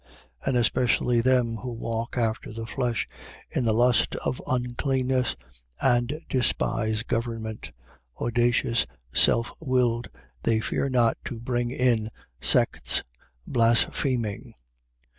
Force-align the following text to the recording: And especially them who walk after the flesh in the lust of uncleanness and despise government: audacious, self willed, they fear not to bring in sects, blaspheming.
And 0.43 0.57
especially 0.57 1.21
them 1.21 1.57
who 1.57 1.69
walk 1.71 2.17
after 2.17 2.51
the 2.51 2.65
flesh 2.65 3.07
in 3.51 3.65
the 3.65 3.71
lust 3.71 4.15
of 4.25 4.41
uncleanness 4.47 5.35
and 5.79 6.21
despise 6.27 7.03
government: 7.03 7.71
audacious, 8.19 8.87
self 9.13 9.51
willed, 9.59 10.09
they 10.41 10.59
fear 10.59 10.89
not 10.89 11.19
to 11.25 11.39
bring 11.39 11.69
in 11.69 12.09
sects, 12.41 13.03
blaspheming. 13.45 14.55